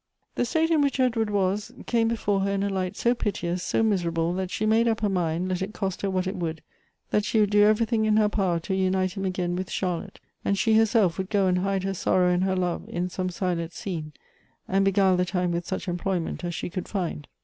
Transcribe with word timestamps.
The 0.33 0.45
state 0.45 0.71
in 0.71 0.81
which 0.81 0.99
Edward 0.99 1.29
was, 1.29 1.71
came 1.85 2.07
before 2.07 2.39
her 2.39 2.49
in 2.53 2.63
a 2.63 2.69
light 2.71 2.97
so 2.97 3.13
piteous, 3.13 3.61
so 3.61 3.83
miserable, 3.83 4.33
that 4.33 4.49
she 4.49 4.65
made 4.65 4.87
up 4.87 5.01
her 5.01 5.09
mind, 5.09 5.47
let 5.47 5.61
it 5.61 5.75
cost 5.75 6.01
her 6.01 6.09
what 6.09 6.25
it 6.25 6.35
would, 6.35 6.63
that 7.11 7.23
she 7.23 7.39
would 7.39 7.51
do 7.51 7.61
every 7.65 7.85
thing 7.85 8.05
in 8.05 8.17
her 8.17 8.27
power 8.27 8.59
to 8.61 8.73
unite 8.73 9.13
him 9.15 9.25
again 9.25 9.55
with 9.55 9.69
Charlotte, 9.69 10.19
and 10.43 10.57
she 10.57 10.75
herself 10.75 11.19
would 11.19 11.29
go 11.29 11.45
and 11.45 11.59
hide 11.59 11.83
her 11.83 11.93
sorrow 11.93 12.31
and 12.33 12.43
her 12.45 12.55
love 12.55 12.85
in 12.89 13.09
some 13.09 13.29
silent 13.29 13.73
scene, 13.73 14.13
and 14.67 14.83
beguile 14.85 15.17
the 15.17 15.23
time 15.23 15.51
with 15.51 15.67
such 15.67 15.87
employment 15.87 16.43
as 16.43 16.55
she 16.55 16.71
could 16.71 16.87
find. 16.87 17.27